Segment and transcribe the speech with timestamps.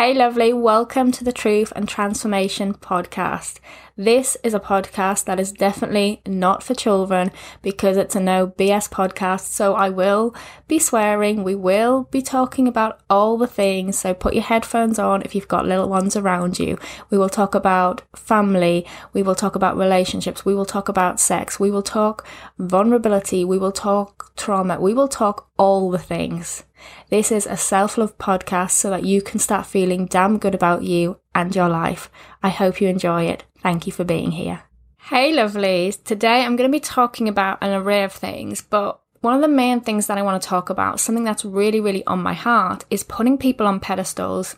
[0.00, 3.58] Hey, lovely, welcome to the Truth and Transformation podcast.
[3.96, 7.32] This is a podcast that is definitely not for children
[7.62, 9.46] because it's a no BS podcast.
[9.46, 10.36] So I will
[10.68, 13.98] be swearing, we will be talking about all the things.
[13.98, 16.78] So put your headphones on if you've got little ones around you.
[17.10, 21.58] We will talk about family, we will talk about relationships, we will talk about sex,
[21.58, 22.24] we will talk
[22.56, 26.64] vulnerability, we will talk trauma, we will talk all the things.
[27.10, 30.82] This is a self love podcast so that you can start feeling damn good about
[30.82, 32.10] you and your life.
[32.42, 33.44] I hope you enjoy it.
[33.60, 34.62] Thank you for being here.
[35.10, 36.02] Hey, lovelies.
[36.02, 39.48] Today I'm going to be talking about an array of things, but one of the
[39.48, 42.84] main things that I want to talk about, something that's really, really on my heart,
[42.90, 44.54] is putting people on pedestals.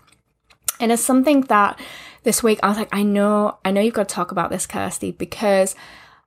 [0.78, 1.78] And it's something that
[2.24, 4.66] this week I was like, I know, I know you've got to talk about this,
[4.66, 5.74] Kirsty, because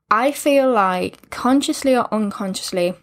[0.09, 2.95] I feel like consciously or unconsciously,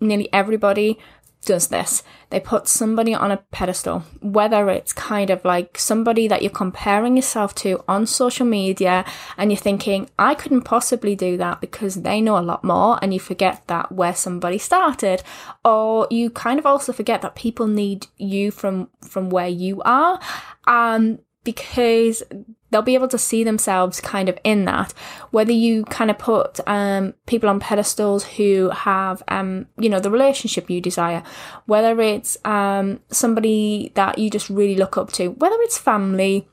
[0.00, 0.98] nearly everybody
[1.44, 2.02] does this.
[2.30, 7.16] They put somebody on a pedestal, whether it's kind of like somebody that you're comparing
[7.16, 9.04] yourself to on social media
[9.36, 13.14] and you're thinking, I couldn't possibly do that because they know a lot more, and
[13.14, 15.22] you forget that where somebody started.
[15.64, 20.20] Or you kind of also forget that people need you from from where you are.
[20.66, 22.22] Um because
[22.70, 24.92] they'll be able to see themselves kind of in that.
[25.30, 30.10] Whether you kind of put um, people on pedestals who have, um, you know, the
[30.10, 31.22] relationship you desire,
[31.66, 36.48] whether it's um, somebody that you just really look up to, whether it's family,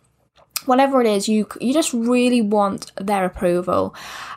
[0.65, 3.93] whatever it is, you you just really want their approval,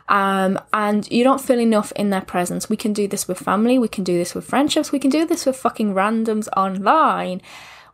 [0.09, 2.69] um, and you don't feel enough in their presence.
[2.69, 5.25] We can do this with family, we can do this with friendships, we can do
[5.25, 7.41] this with fucking randoms online,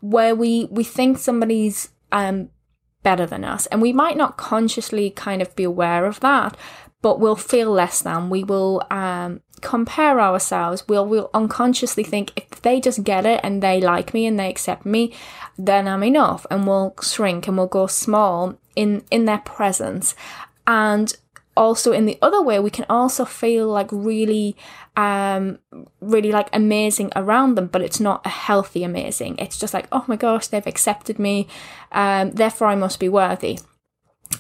[0.02, 2.50] where we we think somebody's um
[3.06, 3.68] better than us.
[3.68, 6.58] And we might not consciously kind of be aware of that,
[7.04, 8.32] but we'll feel less than.
[8.32, 10.84] We will um, compare ourselves.
[10.90, 14.50] We'll, we'll unconsciously think if they just get it and they like me and they
[14.50, 15.14] accept me,
[15.56, 16.48] then I'm enough.
[16.50, 20.16] And we'll shrink and we'll go small in, in their presence.
[20.66, 21.16] And
[21.56, 24.56] also in the other way, we can also feel like really
[24.98, 25.60] um,
[26.02, 29.38] really like amazing around them, but it's not a healthy amazing.
[29.38, 31.48] It's just like, oh my gosh, they've accepted me,
[31.92, 33.60] um, therefore I must be worthy.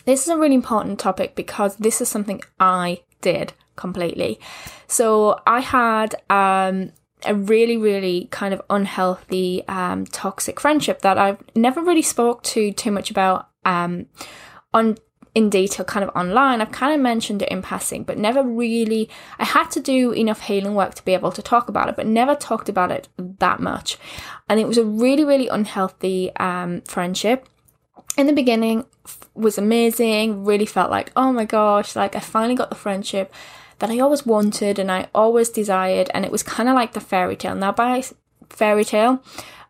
[0.05, 4.39] This is a really important topic because this is something I did completely.
[4.87, 6.91] So I had um,
[7.25, 12.71] a really, really kind of unhealthy, um, toxic friendship that I've never really spoke to
[12.71, 14.07] too much about um,
[14.73, 14.97] on
[15.35, 16.61] in detail kind of online.
[16.61, 19.09] I've kind of mentioned it in passing, but never really.
[19.37, 22.07] I had to do enough healing work to be able to talk about it, but
[22.07, 23.97] never talked about it that much.
[24.47, 27.47] And it was a really, really unhealthy um, friendship.
[28.17, 28.85] In the beginning,
[29.33, 30.45] was amazing.
[30.45, 33.33] Really felt like, oh my gosh, like I finally got the friendship
[33.79, 37.01] that I always wanted and I always desired, and it was kind of like the
[37.01, 37.55] fairy tale.
[37.55, 38.03] Now, by
[38.49, 39.21] fairy tale,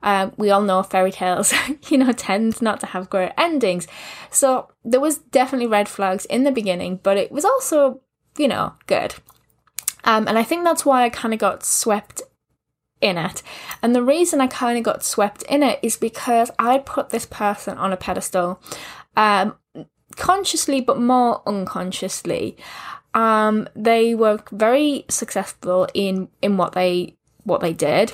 [0.06, 1.52] um, we all know fairy tales,
[1.90, 3.88] you know, tend not to have great endings.
[4.30, 8.02] So there was definitely red flags in the beginning, but it was also,
[8.38, 9.16] you know, good.
[10.03, 12.22] Um, and I think that's why I kind of got swept
[13.02, 13.41] in it.
[13.81, 17.25] And the reason I kind of got swept in it is because I put this
[17.25, 18.62] person on a pedestal,
[19.18, 19.56] um,
[20.16, 22.58] consciously but more unconsciously.
[23.16, 28.14] Um, they were very successful in in what they what they did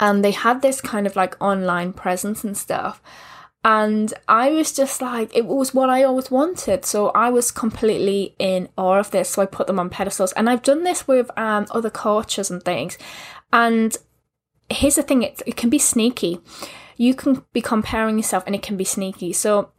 [0.00, 3.00] and they had this kind of like online presence and stuff.
[3.64, 6.84] And I was just like, it was what I always wanted.
[6.84, 9.30] So I was completely in awe of this.
[9.30, 10.32] So I put them on pedestals.
[10.32, 12.98] And I've done this with um, other coaches and things.
[13.54, 13.96] And
[14.68, 16.40] here's the thing it, it can be sneaky.
[16.98, 19.32] You can be comparing yourself and it can be sneaky.
[19.32, 19.70] So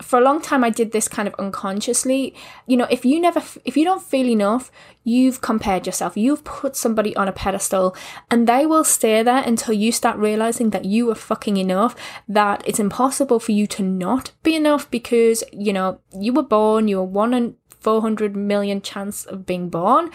[0.00, 2.34] for a long time I did this kind of unconsciously.
[2.66, 4.70] You know, if you never if you don't feel enough,
[5.04, 6.16] you've compared yourself.
[6.16, 7.96] You've put somebody on a pedestal
[8.30, 11.96] and they will stay there until you start realizing that you are fucking enough,
[12.28, 16.88] that it's impossible for you to not be enough because, you know, you were born,
[16.88, 20.10] you were one in 400 million chance of being born.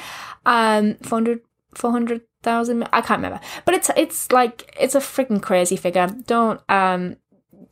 [0.45, 1.41] Um 400
[1.73, 3.39] 400,000 I can't remember.
[3.65, 6.07] But it's it's like it's a freaking crazy figure.
[6.27, 7.15] Don't um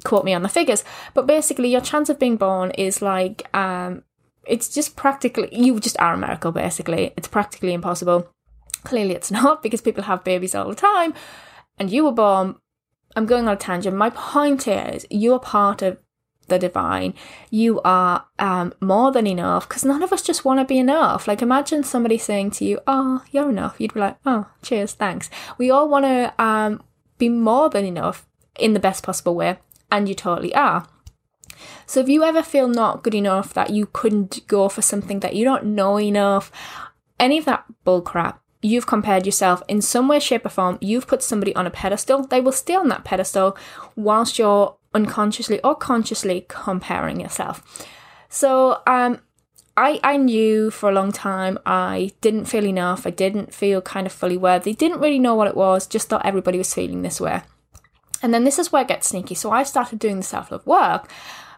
[0.04, 0.84] quote me on the figures,
[1.14, 4.04] but basically your chance of being born is like um
[4.46, 7.13] it's just practically you just are a miracle basically.
[7.18, 8.30] It's practically impossible.
[8.84, 11.13] Clearly it's not because people have babies all the time
[11.78, 12.56] and you were born
[13.16, 13.96] I'm going on a tangent.
[13.96, 15.98] My point is you're part of
[16.50, 17.13] the divine.
[17.50, 21.28] You are um, more than enough because none of us just want to be enough.
[21.28, 23.80] Like, imagine somebody saying to you, Oh, you're enough.
[23.80, 25.30] You'd be like, Oh, cheers, thanks.
[25.57, 26.84] We all want to um,
[27.18, 29.60] be more than enough in the best possible way
[29.91, 30.88] and you totally are.
[31.86, 35.36] So if you ever feel not good enough that you couldn't go for something that
[35.36, 36.51] you don't know enough,
[37.19, 41.24] any of that bullcrap, you've compared yourself in some way, shape, or form, you've put
[41.24, 43.57] somebody on a pedestal, they will stay on that pedestal
[43.95, 47.88] whilst you're unconsciously or consciously comparing yourself.
[48.30, 49.21] So, um,
[49.77, 53.07] I, I knew for a long time I didn't feel enough.
[53.07, 54.74] I didn't feel kind of fully worthy.
[54.74, 55.88] Didn't really know what it was.
[55.88, 57.44] Just thought everybody was feeling this way.
[58.21, 59.36] And then this is where it gets sneaky.
[59.36, 61.12] So I started doing the self love work.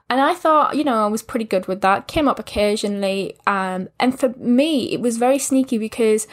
[0.09, 2.07] And I thought, you know, I was pretty good with that.
[2.07, 3.37] Came up occasionally.
[3.47, 6.27] Um, and for me, it was very sneaky because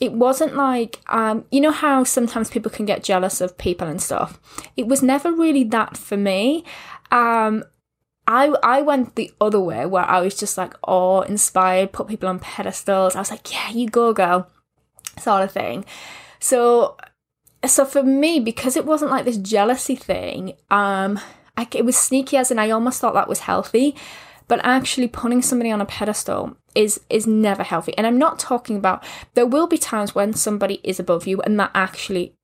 [0.00, 4.02] it wasn't like, um, you know, how sometimes people can get jealous of people and
[4.02, 4.38] stuff.
[4.76, 6.64] It was never really that for me.
[7.10, 7.64] Um,
[8.26, 12.28] I I went the other way where I was just like awe inspired, put people
[12.28, 13.14] on pedestals.
[13.14, 14.50] I was like, yeah, you go, girl,
[15.18, 15.84] sort of thing.
[16.40, 16.96] So
[17.70, 21.20] so for me, because it wasn't like this jealousy thing, um,
[21.56, 23.94] I, it was sneaky as in I almost thought that was healthy,
[24.48, 27.96] but actually putting somebody on a pedestal is is never healthy.
[27.96, 31.58] And I'm not talking about there will be times when somebody is above you and
[31.60, 32.34] that actually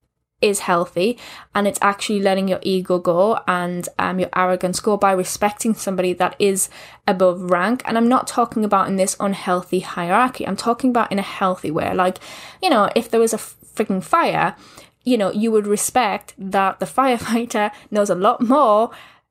[0.40, 1.19] is healthy
[1.55, 6.12] and it's actually letting your ego go and um, your arrogance go by respecting somebody
[6.14, 6.70] that is
[7.06, 7.82] above rank.
[7.84, 10.46] And I'm not talking about in this unhealthy hierarchy.
[10.46, 11.93] I'm talking about in a healthy way.
[11.94, 12.19] Like,
[12.62, 14.56] you know, if there was a freaking fire,
[15.05, 18.91] you know, you would respect that the firefighter knows a lot more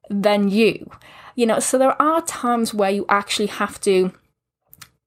[0.10, 0.90] than you.
[1.36, 4.12] You know, so there are times where you actually have to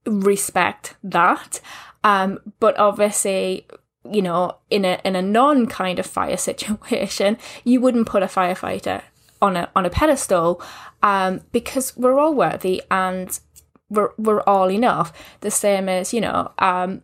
[0.06, 1.60] respect that.
[2.04, 3.66] Um, but obviously,
[4.10, 8.26] you know, in a in a non kind of fire situation, you wouldn't put a
[8.26, 9.02] firefighter
[9.40, 10.62] on a on a pedestal,
[11.02, 13.38] um, because we're all worthy and
[13.90, 15.12] we're we're all enough.
[15.40, 17.02] The same as you know, um,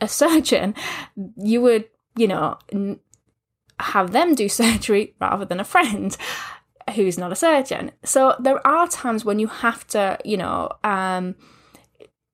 [0.00, 0.74] a surgeon,
[1.36, 1.88] you would
[2.18, 2.58] you know,
[3.80, 6.16] have them do surgery rather than a friend
[6.94, 7.92] who's not a surgeon.
[8.04, 11.34] So there are times when you have to, you know, um,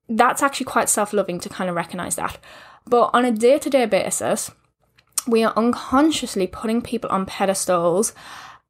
[0.07, 2.37] that's actually quite self loving to kind of recognize that.
[2.85, 4.51] But on a day to day basis,
[5.27, 8.13] we are unconsciously putting people on pedestals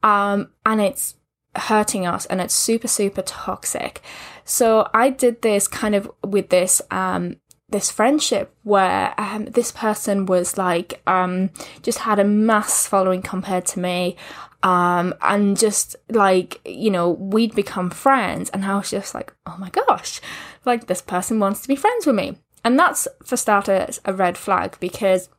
[0.04, 1.16] um, and it's
[1.56, 4.02] hurting us and it's super, super toxic.
[4.46, 7.38] So I did this kind of with this um,
[7.76, 11.50] this friendship where um, this person was like um,
[11.82, 14.16] just had a mass following compared to me
[14.64, 19.58] um, and just like you know we'd become friends and i was just like oh
[19.60, 20.22] my gosh
[20.66, 22.38] like this person wants to be friends with me.
[22.64, 25.30] And that's for starters a red flag because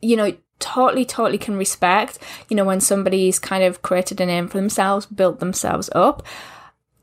[0.00, 2.18] you know totally totally can respect
[2.48, 6.22] you know when somebody's kind of created a name for themselves built themselves up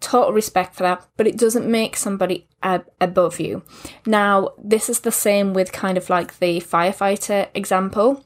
[0.03, 3.63] total respect for that, but it doesn't make somebody ab- above you.
[4.05, 8.23] Now, this is the same with kind of like the firefighter example.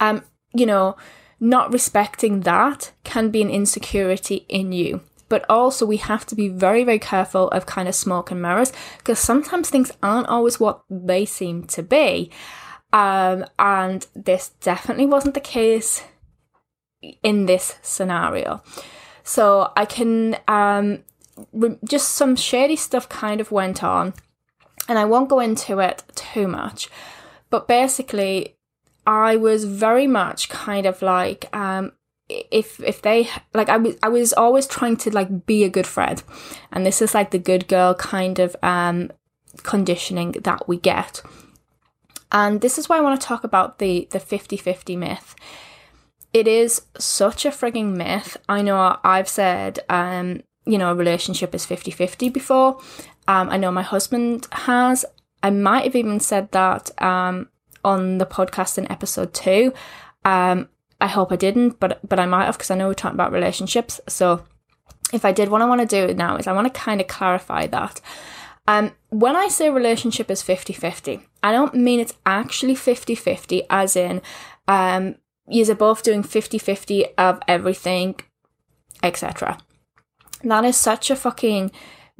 [0.00, 0.96] Um, you know,
[1.40, 5.00] not respecting that can be an insecurity in you.
[5.28, 8.72] But also, we have to be very, very careful of kind of smoke and mirrors
[8.98, 12.30] because sometimes things aren't always what they seem to be.
[12.92, 16.04] Um, and this definitely wasn't the case
[17.22, 18.62] in this scenario.
[19.24, 21.04] So I can um,
[21.52, 24.14] re- just some shady stuff kind of went on,
[24.88, 26.88] and I won't go into it too much.
[27.50, 28.56] But basically,
[29.06, 31.92] I was very much kind of like um,
[32.28, 35.86] if if they like I was I was always trying to like be a good
[35.86, 36.22] friend,
[36.70, 39.10] and this is like the good girl kind of um,
[39.62, 41.22] conditioning that we get.
[42.34, 45.34] And this is why I want to talk about the the 50-50 myth
[46.32, 48.36] it is such a frigging myth.
[48.48, 52.80] I know I've said, um, you know, a relationship is 50 50 before.
[53.28, 55.04] Um, I know my husband has.
[55.42, 57.48] I might have even said that um,
[57.84, 59.72] on the podcast in episode two.
[60.24, 60.68] Um,
[61.00, 63.32] I hope I didn't, but but I might have because I know we're talking about
[63.32, 64.00] relationships.
[64.08, 64.44] So
[65.12, 67.08] if I did, what I want to do now is I want to kind of
[67.08, 68.00] clarify that.
[68.68, 73.64] Um, when I say relationship is 50 50, I don't mean it's actually 50 50,
[73.68, 74.22] as in
[74.68, 75.16] um,
[75.52, 78.16] you're both doing 50 50 of everything,
[79.02, 79.58] etc.
[80.42, 81.70] That is such a fucking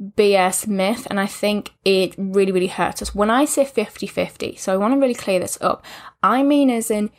[0.01, 3.15] BS myth, and I think it really, really hurts us.
[3.15, 5.83] When I say 50 50, so I want to really clear this up,
[6.21, 7.09] I mean as in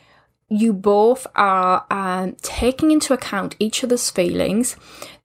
[0.47, 4.75] you both are um, taking into account each other's feelings.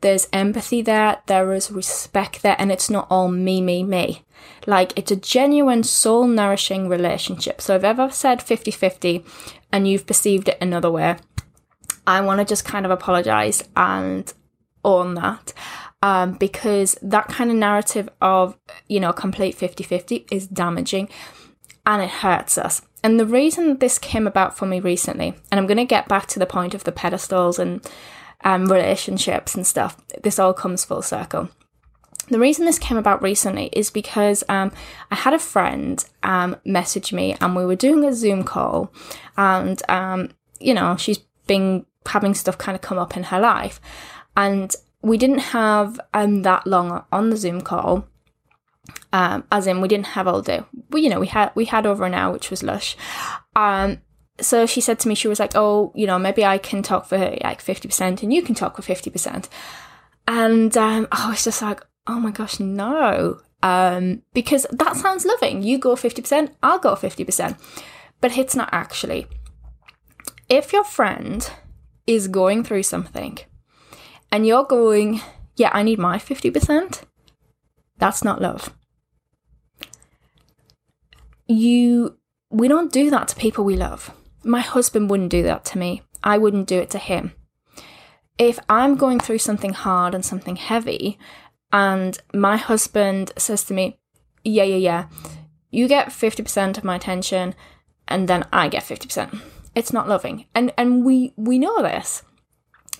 [0.00, 4.24] There's empathy there, there is respect there, and it's not all me, me, me.
[4.66, 7.60] Like, it's a genuine, soul nourishing relationship.
[7.60, 9.24] So, if I've ever said 50 50
[9.72, 11.16] and you've perceived it another way,
[12.06, 14.32] I want to just kind of apologize and
[14.84, 15.52] own that.
[16.02, 18.56] Um, because that kind of narrative of,
[18.88, 21.10] you know, complete 50 50 is damaging
[21.84, 22.80] and it hurts us.
[23.02, 26.26] And the reason this came about for me recently, and I'm going to get back
[26.28, 27.86] to the point of the pedestals and
[28.44, 31.50] um, relationships and stuff, this all comes full circle.
[32.30, 34.72] The reason this came about recently is because um,
[35.10, 38.92] I had a friend um, message me and we were doing a Zoom call,
[39.36, 43.80] and um, you know, she's been having stuff kind of come up in her life.
[44.36, 48.06] And we didn't have um, that long on the Zoom call.
[49.12, 50.62] Um, as in, we didn't have all day.
[50.90, 52.96] Well, you know, we had we had over an hour, which was lush.
[53.56, 54.02] Um,
[54.40, 57.06] so she said to me, she was like, "Oh, you know, maybe I can talk
[57.06, 59.48] for like fifty percent, and you can talk for fifty percent."
[60.28, 65.62] And um, I was just like, "Oh my gosh, no!" Um, because that sounds loving.
[65.62, 67.56] You go fifty percent, I'll go fifty percent,
[68.20, 69.26] but it's not actually.
[70.48, 71.48] If your friend
[72.06, 73.38] is going through something,
[74.32, 75.20] and you're going,
[75.56, 77.02] "Yeah, I need my fifty percent,"
[77.98, 78.74] that's not love.
[81.46, 82.16] You,
[82.50, 84.12] we don't do that to people we love
[84.44, 86.02] my husband wouldn't do that to me.
[86.22, 87.32] I wouldn't do it to him.
[88.38, 91.18] If I'm going through something hard and something heavy,
[91.72, 93.98] and my husband says to me,
[94.44, 95.04] Yeah, yeah, yeah,
[95.70, 97.54] you get 50% of my attention,
[98.08, 99.40] and then I get 50%.
[99.74, 100.46] It's not loving.
[100.54, 102.22] And and we we know this.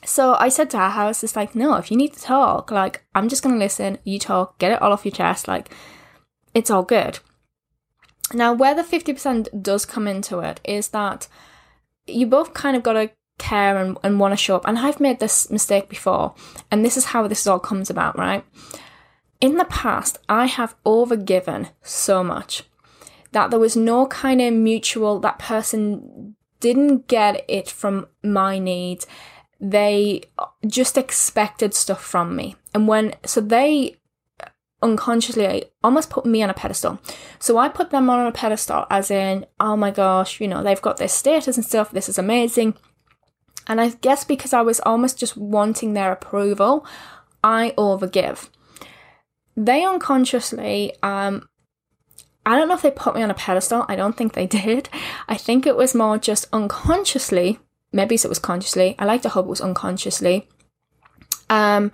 [0.05, 3.05] So I said to our house, it's like, no, if you need to talk, like,
[3.15, 5.71] I'm just gonna listen, you talk, get it all off your chest, like,
[6.55, 7.19] it's all good.
[8.33, 11.27] Now, where the 50% does come into it is that
[12.07, 13.11] you both kind of got to
[13.41, 14.69] care and, and want to show up.
[14.69, 16.35] And I've made this mistake before,
[16.71, 18.45] and this is how this all comes about, right?
[19.41, 22.63] In the past, I have overgiven so much
[23.33, 29.07] that there was no kind of mutual, that person didn't get it from my needs.
[29.61, 30.23] They
[30.67, 32.57] just expected stuff from me.
[32.75, 33.97] And when, so they
[34.83, 36.99] unconsciously almost put me on a pedestal.
[37.39, 40.81] So I put them on a pedestal as in, oh my gosh, you know, they've
[40.81, 42.75] got this status and stuff, this is amazing.
[43.67, 46.87] And I guess because I was almost just wanting their approval,
[47.43, 48.49] I overgive.
[49.57, 51.49] They unconsciously, um,
[52.47, 54.89] I don't know if they put me on a pedestal, I don't think they did.
[55.29, 57.59] I think it was more just unconsciously,
[57.93, 60.49] maybe it was consciously, I like to hope it was unconsciously,
[61.49, 61.93] um,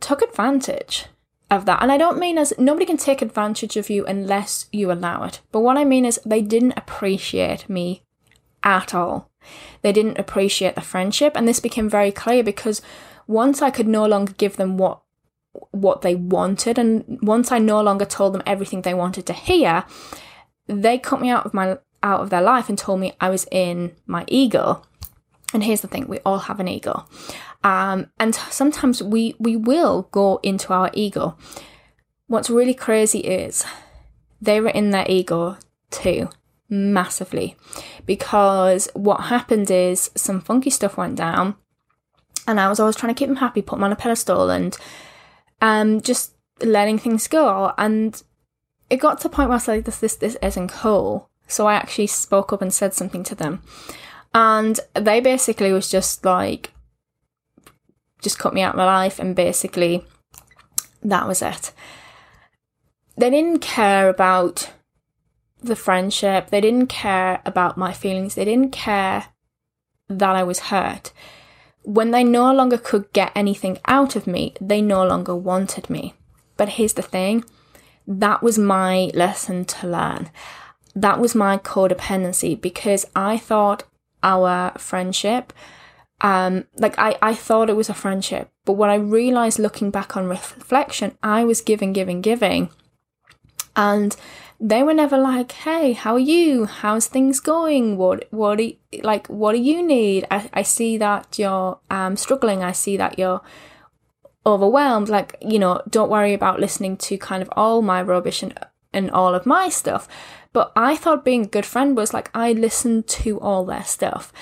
[0.00, 1.06] took advantage
[1.50, 1.82] of that.
[1.82, 5.40] And I don't mean as nobody can take advantage of you unless you allow it.
[5.52, 8.02] But what I mean is they didn't appreciate me
[8.62, 9.31] at all.
[9.82, 11.32] They didn't appreciate the friendship.
[11.36, 12.82] And this became very clear because
[13.26, 15.00] once I could no longer give them what
[15.70, 19.84] what they wanted and once I no longer told them everything they wanted to hear,
[20.66, 23.46] they cut me out of my out of their life and told me I was
[23.50, 24.82] in my ego.
[25.54, 27.04] And here's the thing, we all have an ego.
[27.62, 31.36] Um, and sometimes we, we will go into our ego.
[32.26, 33.64] What's really crazy is
[34.40, 35.58] they were in their ego
[35.90, 36.30] too,
[36.72, 37.54] massively.
[38.06, 41.54] Because what happened is some funky stuff went down,
[42.48, 44.76] and I was always trying to keep them happy, put them on a pedestal, and
[45.60, 47.72] um, just letting things go.
[47.78, 48.20] And
[48.90, 51.28] it got to a point where I was like, this, this, this isn't cool.
[51.46, 53.62] So I actually spoke up and said something to them.
[54.34, 56.72] And they basically was just like,
[58.22, 60.04] just cut me out of my life, and basically
[61.02, 61.72] that was it.
[63.16, 64.70] They didn't care about
[65.62, 69.26] the friendship, they didn't care about my feelings, they didn't care
[70.08, 71.12] that I was hurt.
[71.82, 76.14] When they no longer could get anything out of me, they no longer wanted me.
[76.56, 77.44] But here's the thing
[78.06, 80.30] that was my lesson to learn.
[80.94, 83.84] That was my codependency because I thought
[84.22, 85.52] our friendship
[86.22, 90.16] um, like I, I thought it was a friendship, but what I realized looking back
[90.16, 92.70] on reflection, I was giving, giving, giving.
[93.74, 94.16] And
[94.62, 96.66] they were never like, "Hey, how are you?
[96.66, 97.96] How's things going?
[97.96, 100.26] What what do you, like what do you need?
[100.30, 102.62] I, I see that you're um struggling.
[102.62, 103.40] I see that you're
[104.46, 105.08] overwhelmed.
[105.08, 108.56] Like you know, don't worry about listening to kind of all my rubbish and
[108.92, 110.06] and all of my stuff.
[110.52, 114.32] But I thought being a good friend was like I listened to all their stuff.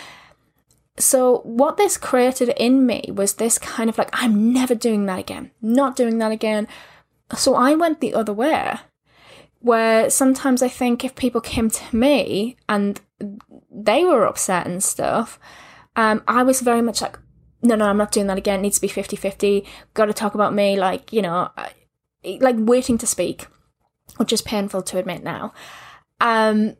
[0.98, 5.18] So, what this created in me was this kind of like, I'm never doing that
[5.18, 6.68] again, not doing that again.
[7.34, 8.74] So, I went the other way,
[9.60, 13.00] where sometimes I think if people came to me and
[13.70, 15.38] they were upset and stuff,
[15.96, 17.18] um, I was very much like,
[17.62, 18.60] no, no, I'm not doing that again.
[18.60, 19.66] It needs to be 50 50.
[19.94, 21.50] Got to talk about me, like, you know,
[22.24, 23.46] like waiting to speak,
[24.16, 25.52] which is painful to admit now.
[26.20, 26.76] Um,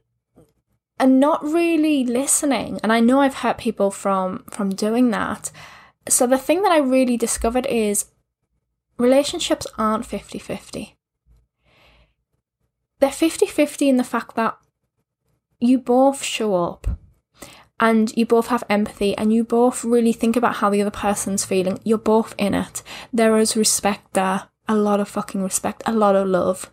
[0.99, 2.79] and not really listening.
[2.83, 5.51] And I know I've hurt people from from doing that.
[6.09, 8.07] So the thing that I really discovered is
[8.99, 10.95] relationships aren't 50-50.
[13.01, 14.57] They're 50-50 in the fact that
[15.59, 16.87] you both show up
[17.79, 21.45] and you both have empathy and you both really think about how the other person's
[21.45, 21.81] feeling.
[21.83, 22.83] You're both in it.
[23.13, 24.45] There is respect there.
[24.69, 26.71] A lot of fucking respect, a lot of love.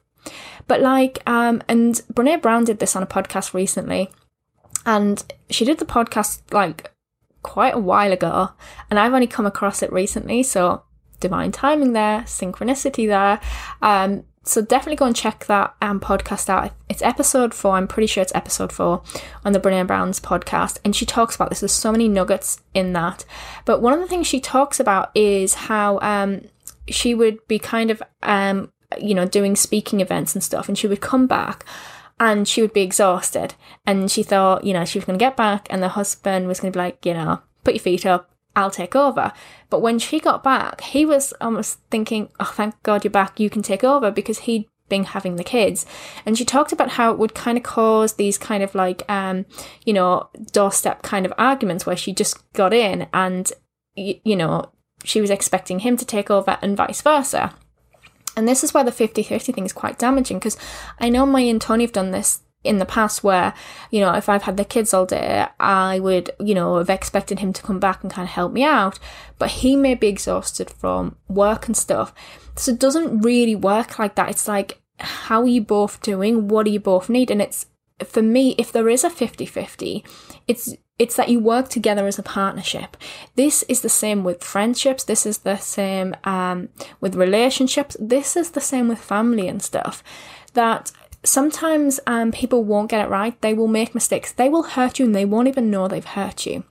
[0.67, 4.11] But like, um, and Brene Brown did this on a podcast recently,
[4.85, 6.91] and she did the podcast like
[7.41, 8.49] quite a while ago,
[8.89, 10.83] and I've only come across it recently, so
[11.19, 13.39] divine timing there, synchronicity there.
[13.81, 16.71] Um, so definitely go and check that um, podcast out.
[16.89, 17.73] It's episode four.
[17.73, 19.03] I'm pretty sure it's episode four
[19.43, 21.59] on the Brené Brown's podcast, and she talks about this.
[21.59, 23.25] There's so many nuggets in that,
[23.65, 26.41] but one of the things she talks about is how um,
[26.87, 30.87] she would be kind of um, you know doing speaking events and stuff, and she
[30.87, 31.65] would come back
[32.19, 33.53] and she would be exhausted,
[33.85, 36.59] and she thought you know she was going to get back, and the husband was
[36.59, 39.31] going to be like you know put your feet up, I'll take over.
[39.69, 43.51] But when she got back, he was almost thinking, oh, thank God you're back, you
[43.51, 45.85] can take over because he'd been having the kids.
[46.25, 49.45] And she talked about how it would kind of cause these kind of like, um,
[49.85, 53.51] you know, doorstep kind of arguments where she just got in and,
[53.95, 54.71] y- you know,
[55.03, 57.53] she was expecting him to take over and vice versa.
[58.35, 60.57] And this is why the 50 50 thing is quite damaging because
[60.99, 63.53] I know my and Tony have done this in the past where,
[63.91, 67.39] you know, if I've had the kids all day, I would, you know, have expected
[67.39, 68.99] him to come back and kind of help me out.
[69.39, 72.13] But he may be exhausted from work and stuff.
[72.55, 74.29] So it doesn't really work like that.
[74.29, 76.47] It's like, how are you both doing?
[76.47, 77.31] What do you both need?
[77.31, 77.67] And it's,
[78.05, 80.03] for me, if there is a 50 50,
[80.47, 82.97] it's, it's that you work together as a partnership.
[83.35, 85.03] This is the same with friendships.
[85.03, 86.69] This is the same um,
[86.99, 87.95] with relationships.
[87.99, 90.03] This is the same with family and stuff.
[90.53, 90.91] That
[91.27, 93.39] sometimes um, people won't get it right.
[93.41, 94.31] They will make mistakes.
[94.31, 96.63] They will hurt you and they won't even know they've hurt you.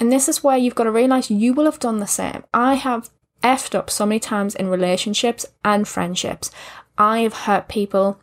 [0.00, 2.44] And this is where you've got to realize you will have done the same.
[2.52, 3.10] I have
[3.42, 6.50] effed up so many times in relationships and friendships.
[6.98, 8.20] I have hurt people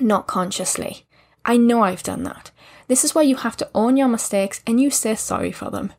[0.00, 1.06] not consciously.
[1.44, 2.50] I know I've done that.
[2.88, 5.92] This is where you have to own your mistakes and you say sorry for them.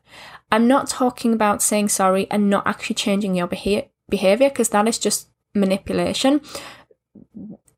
[0.52, 4.98] I'm not talking about saying sorry and not actually changing your behavior because that is
[4.98, 6.40] just manipulation.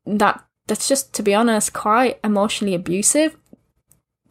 [0.05, 3.35] That that's just, to be honest, quite emotionally abusive.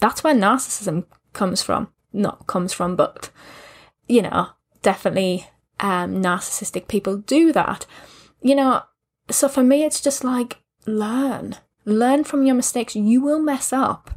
[0.01, 1.89] That's where narcissism comes from.
[2.13, 3.31] Not comes from, but,
[4.09, 4.49] you know,
[4.83, 5.47] definitely
[5.81, 7.87] um, narcissistic people do that.
[8.41, 8.83] You know,
[9.31, 11.57] so for me, it's just like learn.
[11.85, 12.95] Learn from your mistakes.
[12.95, 14.11] You will mess up.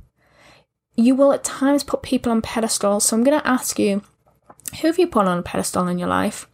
[0.95, 3.05] You will at times put people on pedestals.
[3.05, 4.01] So I'm going to ask you
[4.81, 6.47] who have you put on a pedestal in your life?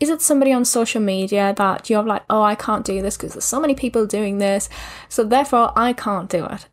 [0.00, 3.34] Is it somebody on social media that you're like, oh, I can't do this because
[3.34, 4.68] there's so many people doing this,
[5.08, 6.68] so therefore I can't do it?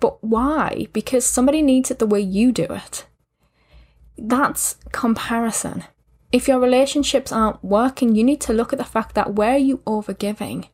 [0.00, 0.86] But why?
[0.92, 3.06] Because somebody needs it the way you do it.
[4.16, 5.84] That's comparison.
[6.30, 9.58] If your relationships aren't working, you need to look at the fact that where are
[9.58, 10.68] you overgiving?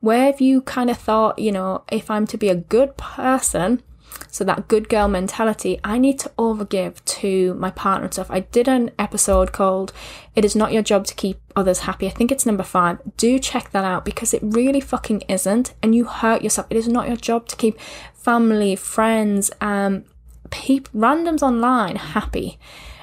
[0.00, 3.82] Where have you kind of thought, you know, if I'm to be a good person,
[4.30, 8.30] so that good girl mentality, I need to overgive to my partner and stuff.
[8.30, 9.92] I did an episode called
[10.34, 12.06] It Is Not Your Job to Keep Others Happy.
[12.06, 12.98] I think it's number five.
[13.16, 15.74] Do check that out because it really fucking isn't.
[15.82, 16.66] And you hurt yourself.
[16.70, 17.78] It is not your job to keep
[18.14, 20.04] family, friends, um,
[20.50, 22.58] people, randoms online happy.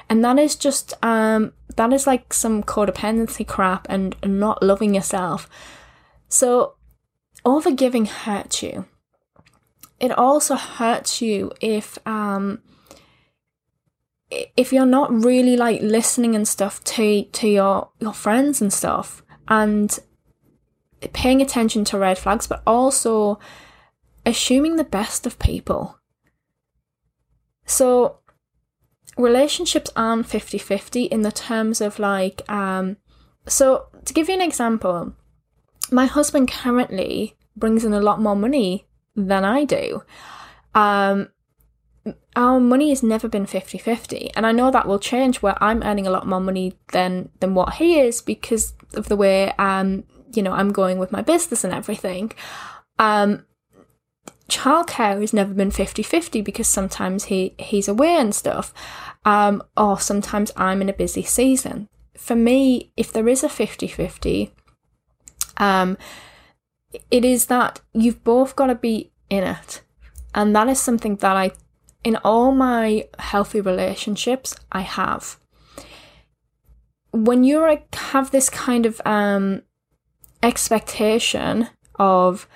[0.08, 5.48] And that is just, um, that is like some codependency crap and not loving yourself.
[6.28, 6.74] So,
[7.44, 8.86] overgiving hurts you
[10.04, 12.60] it also hurts you if um
[14.30, 19.22] if you're not really like listening and stuff to to your your friends and stuff
[19.48, 19.98] and
[21.14, 23.38] paying attention to red flags but also
[24.26, 25.98] assuming the best of people.
[27.64, 28.18] So
[29.16, 32.96] relationships aren't 50-50 in the terms of like um
[33.46, 35.14] so to give you an example
[35.92, 40.02] my husband currently brings in a lot more money than I do.
[40.74, 41.28] Um,
[42.36, 46.06] our money has never been 50-50 and i know that will change where i'm earning
[46.06, 50.42] a lot more money than than what he is because of the way um you
[50.42, 52.32] know i'm going with my business and everything
[52.98, 53.44] um
[54.48, 58.74] childcare has never been 50-50 because sometimes he he's away and stuff
[59.24, 64.50] um or sometimes i'm in a busy season for me if there is a 50-50
[65.56, 65.96] um
[67.10, 69.82] it is that you've both got to be in it.
[70.34, 71.52] And that is something that I,
[72.02, 75.38] in all my healthy relationships, I have.
[77.12, 79.62] When you have this kind of um,
[80.42, 82.48] expectation of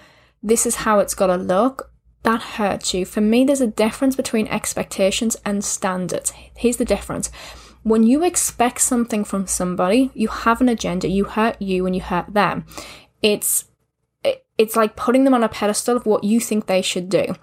[0.43, 1.93] this is how it's got to look,
[2.25, 3.05] that hurts you.
[3.05, 6.33] For me, there's a difference between expectations and standards.
[6.57, 7.31] Here's the difference.
[7.85, 12.03] When you expect something from somebody, you have an agenda, you hurt you and you
[12.03, 12.67] hurt them.
[13.23, 13.65] It's
[14.59, 17.35] it's like putting them on a pedestal of what you think they should do.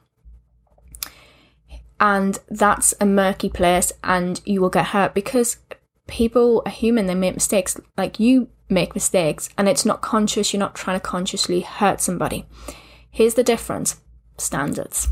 [2.00, 5.58] And that's a murky place, and you will get hurt because
[6.08, 7.80] people are human, they make mistakes.
[7.98, 12.46] Like you make mistakes, and it's not conscious, you're not trying to consciously hurt somebody.
[13.10, 14.02] Here's the difference
[14.38, 15.08] standards.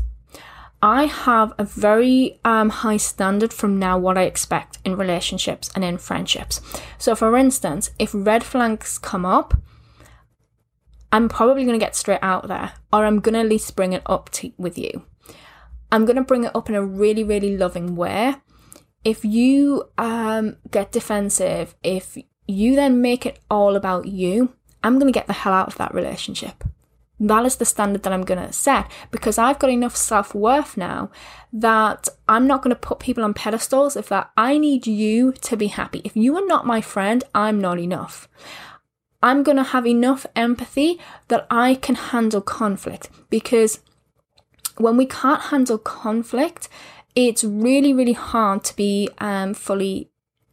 [0.82, 5.82] I have a very um, high standard from now what I expect in relationships and
[5.82, 6.60] in friendships.
[6.98, 9.54] So, for instance, if red flags come up,
[11.14, 13.92] I'm probably going to get straight out there, or I'm going to at least bring
[13.92, 15.06] it up to, with you.
[15.92, 18.34] I'm going to bring it up in a really, really loving way.
[19.04, 25.06] If you um, get defensive, if you then make it all about you, I'm going
[25.06, 26.64] to get the hell out of that relationship.
[27.20, 30.76] That is the standard that I'm going to set because I've got enough self worth
[30.76, 31.12] now
[31.52, 35.56] that I'm not going to put people on pedestals if that I need you to
[35.56, 36.00] be happy.
[36.02, 38.28] If you are not my friend, I'm not enough.
[39.24, 43.80] I'm going to have enough empathy that I can handle conflict because
[44.76, 46.68] when we can't handle conflict,
[47.14, 50.10] it's really, really hard to be um, fully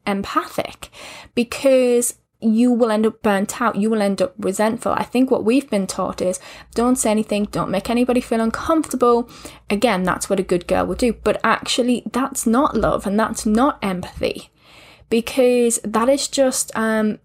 [0.08, 0.90] empathic
[1.36, 3.76] because you will end up burnt out.
[3.76, 4.94] You will end up resentful.
[4.94, 6.40] I think what we've been taught is
[6.74, 9.30] don't say anything, don't make anybody feel uncomfortable.
[9.70, 11.12] Again, that's what a good girl would do.
[11.12, 14.50] But actually, that's not love and that's not empathy
[15.10, 17.20] because that is just um,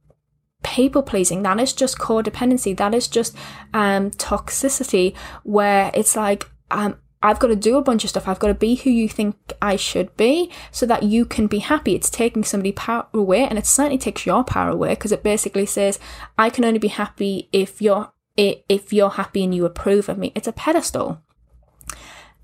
[0.66, 1.42] people pleasing.
[1.44, 2.76] That is just codependency.
[2.76, 3.36] That is just
[3.72, 8.28] um, toxicity where it's like, um, I've got to do a bunch of stuff.
[8.28, 11.60] I've got to be who you think I should be so that you can be
[11.60, 11.94] happy.
[11.94, 15.66] It's taking somebody power away and it certainly takes your power away because it basically
[15.66, 15.98] says
[16.36, 20.30] I can only be happy if you're if you're happy and you approve of me.
[20.34, 21.22] It's a pedestal.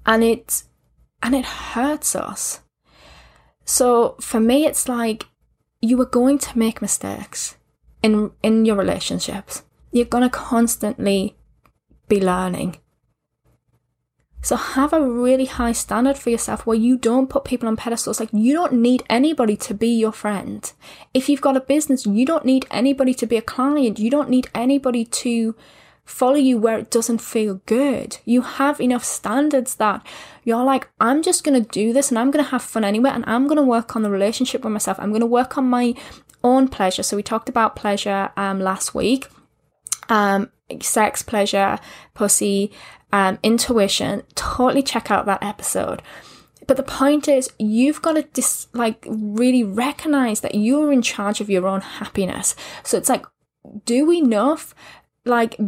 [0.06, 0.62] And it
[1.22, 2.61] and it hurts us.
[3.64, 5.26] So for me it's like
[5.80, 7.56] you are going to make mistakes
[8.03, 9.62] in in your relationships.
[9.91, 11.37] You're going to constantly
[12.09, 12.79] be learning.
[14.45, 18.19] So have a really high standard for yourself where you don't put people on pedestals.
[18.19, 20.71] Like you don't need anybody to be your friend.
[21.15, 24.01] If you've got a business, you don't need anybody to be a client.
[24.01, 25.55] You don't need anybody to
[26.05, 28.19] follow you where it doesn't feel good.
[28.25, 30.05] You have enough standards that
[30.43, 33.11] you're like, I'm just going to do this and I'm going to have fun anyway.
[33.11, 34.99] And I'm going to work on the relationship with myself.
[34.99, 35.95] I'm going to work on my
[36.44, 37.02] own pleasure.
[37.02, 39.28] So we talked about pleasure um, last week.
[40.09, 40.50] Um,
[40.81, 41.78] sex, pleasure,
[42.14, 42.72] pussy,
[43.12, 44.22] um, intuition.
[44.35, 46.02] Totally check out that episode.
[46.66, 51.40] But the point is, you've got to dis- like really recognize that you're in charge
[51.40, 52.55] of your own happiness.
[52.85, 53.24] So it's like,
[53.85, 54.74] do enough,
[55.24, 55.59] like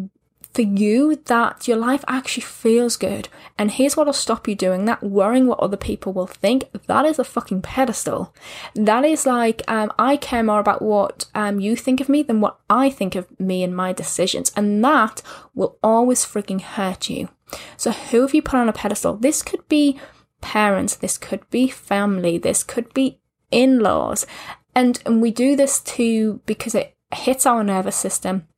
[0.55, 3.29] for you that your life actually feels good.
[3.59, 6.65] And here's what'll stop you doing that worrying what other people will think.
[6.87, 8.33] That is a fucking pedestal.
[8.75, 12.41] That is like, um, I care more about what um, you think of me than
[12.41, 14.53] what I think of me and my decisions.
[14.57, 15.23] And that
[15.55, 17.29] will always freaking hurt you.
[17.77, 19.17] So, who have you put on a pedestal?
[19.17, 20.01] This could be
[20.41, 24.27] parents, this could be family, this could be in laws.
[24.75, 28.49] And, and we do this too because it hits our nervous system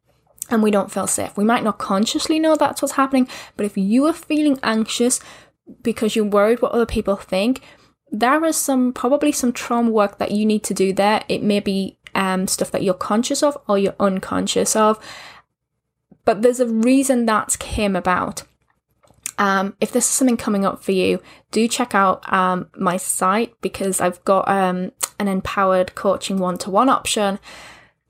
[0.50, 1.36] and we don't feel safe.
[1.36, 5.20] We might not consciously know that's what's happening, but if you are feeling anxious
[5.82, 7.60] because you're worried what other people think,
[8.10, 11.24] there is some probably some trauma work that you need to do there.
[11.28, 14.98] It may be um, stuff that you're conscious of or you're unconscious of,
[16.24, 18.42] but there's a reason that came about.
[19.38, 23.54] Um, if this is something coming up for you, do check out um, my site
[23.60, 27.38] because I've got um, an empowered coaching one to one option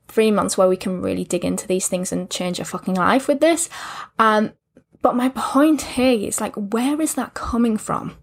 [0.07, 3.27] three months where we can really dig into these things and change your fucking life
[3.27, 3.69] with this.
[4.19, 4.53] Um,
[5.01, 8.17] but my point here is like, where is that coming from?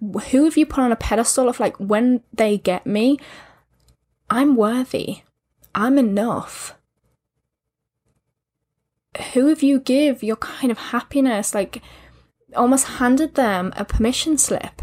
[0.00, 3.18] Who have you put on a pedestal of like, when they get me,
[4.30, 5.22] I'm worthy,
[5.74, 6.76] I'm enough?
[9.32, 11.82] Who have you give your kind of happiness, like
[12.54, 14.82] almost handed them a permission slip?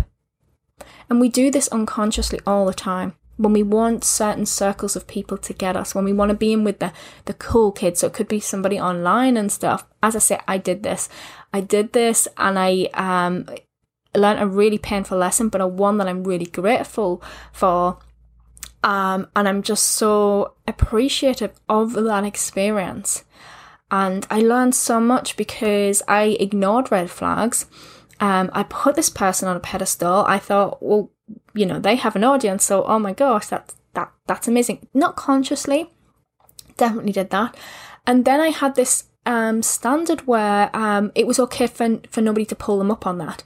[1.09, 5.37] And we do this unconsciously all the time when we want certain circles of people
[5.37, 6.93] to get us, when we want to be in with the,
[7.25, 7.99] the cool kids.
[7.99, 9.85] So it could be somebody online and stuff.
[10.01, 11.09] As I said, I did this.
[11.53, 13.47] I did this and I um,
[14.15, 17.21] learned a really painful lesson, but a one that I'm really grateful
[17.51, 17.99] for.
[18.83, 23.23] Um, and I'm just so appreciative of that experience.
[23.91, 27.65] And I learned so much because I ignored red flags.
[28.19, 30.23] Um, I put this person on a pedestal.
[30.27, 31.11] I thought, well,
[31.53, 34.87] you know they have an audience so oh my gosh that that that's amazing.
[34.93, 35.89] Not consciously
[36.77, 37.55] definitely did that.
[38.05, 42.45] And then i had this um, standard where um, it was okay for, for nobody
[42.45, 43.43] to pull them up on that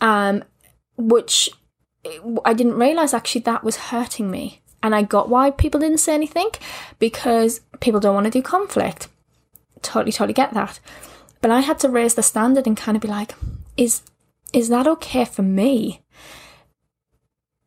[0.00, 0.42] um,
[0.96, 1.50] which
[2.46, 4.62] i didn't realize actually that was hurting me.
[4.82, 6.50] And i got why people didn't say anything
[6.98, 9.08] because people don't want to do conflict.
[9.82, 10.80] Totally totally get that.
[11.40, 13.34] But i had to raise the standard and kind of be like
[13.76, 14.02] is
[14.52, 16.03] is that okay for me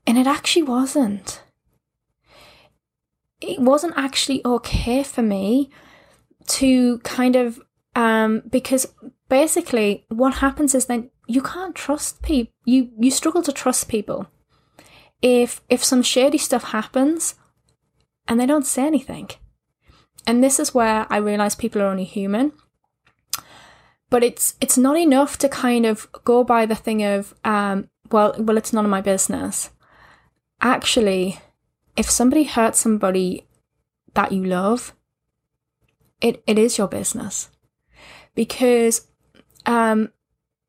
[0.08, 1.44] and it actually wasn't.
[3.42, 5.70] It wasn't actually okay for me
[6.48, 7.62] to kind of,
[7.94, 8.88] um, because
[9.30, 12.54] basically what happens is then you can't trust people.
[12.66, 14.28] You you struggle to trust people.
[15.22, 17.36] If if some shady stuff happens
[18.28, 19.30] and they don't say anything.
[20.26, 22.54] And this is where I realize people are only human.
[24.10, 28.34] But it's it's not enough to kind of go by the thing of um, well
[28.40, 29.70] well it's none of my business.
[30.62, 31.40] Actually,
[31.96, 33.46] if somebody hurts somebody
[34.14, 34.94] that you love,
[36.22, 37.50] it, it is your business.
[38.36, 39.08] Because
[39.66, 40.12] um,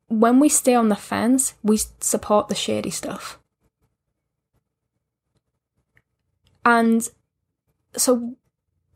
[0.07, 3.39] when we stay on the fence, we support the shady stuff.
[6.65, 7.07] And
[7.95, 8.35] so,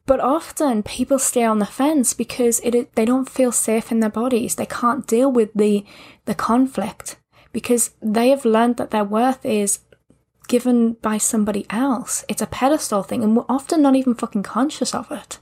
[0.06, 4.10] but often people stay on the fence because it, they don't feel safe in their
[4.10, 4.56] bodies.
[4.56, 5.86] They can't deal with the,
[6.25, 7.17] the conflict
[7.51, 9.79] because they have learned that their worth is
[10.47, 12.25] given by somebody else.
[12.27, 15.39] It's a pedestal thing, and we're often not even fucking conscious of it.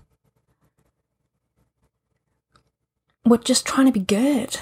[3.26, 4.58] We're just trying to be good,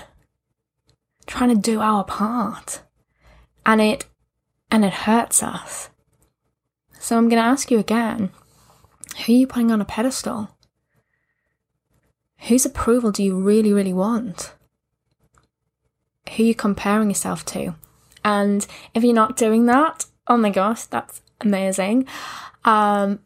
[1.25, 2.82] trying to do our part,
[3.65, 4.06] and it
[4.71, 5.89] and it hurts us.
[6.99, 8.32] So I'm going to ask you again:
[9.25, 10.49] Who are you putting on a pedestal?
[12.47, 14.54] Whose approval do you really, really want?
[16.36, 17.75] Who are you comparing yourself to?
[18.23, 22.08] And if you're not doing that, oh my gosh, that's amazing.
[22.63, 23.20] Um,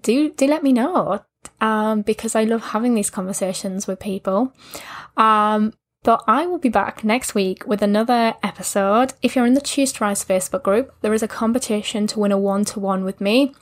[0.00, 1.24] do do let me know
[1.60, 4.52] um, because I love having these conversations with people.
[5.16, 9.14] Um, but I will be back next week with another episode.
[9.22, 12.32] If you're in the Choose to Rise Facebook group, there is a competition to win
[12.32, 13.54] a one to one with me.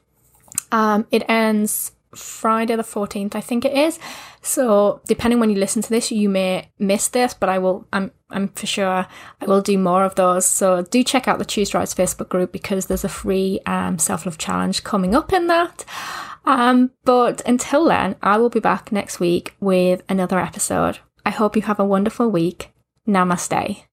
[0.70, 3.98] Um, it ends Friday the 14th, I think it is.
[4.42, 8.10] So depending when you listen to this, you may miss this, but I will I'm
[8.30, 9.06] I'm for sure
[9.40, 10.46] I will do more of those.
[10.46, 14.38] So do check out the Choose Rise Facebook group because there's a free um, self-love
[14.38, 15.84] challenge coming up in that.
[16.44, 20.98] Um, but until then, I will be back next week with another episode.
[21.24, 22.70] I hope you have a wonderful week.
[23.08, 23.84] Namaste.